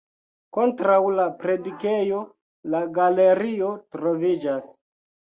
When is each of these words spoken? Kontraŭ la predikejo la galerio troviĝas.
Kontraŭ 0.57 0.93
la 1.17 1.25
predikejo 1.43 2.21
la 2.75 2.79
galerio 2.95 3.69
troviĝas. 3.97 4.73